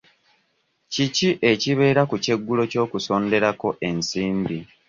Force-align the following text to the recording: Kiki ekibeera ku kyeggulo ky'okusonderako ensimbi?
Kiki 0.93 1.29
ekibeera 1.51 2.01
ku 2.09 2.15
kyeggulo 2.23 2.63
ky'okusonderako 2.71 3.67
ensimbi? 3.87 4.57